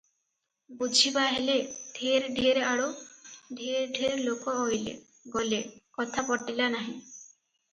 ବୁଝିବାହେଲେ, 0.77 1.57
ଢେର 1.97 2.31
ଢେର 2.39 2.63
ଆଡୁ 2.69 2.87
ଢେର 3.59 3.83
ଢେର 3.99 4.17
ଲୋକ 4.23 4.57
ଅଇଲେ- 4.63 4.99
ଗଲେ, 5.37 5.61
କଥା 6.01 6.25
ପଟିଲା 6.33 6.73
ନାହିଁ। 6.79 6.97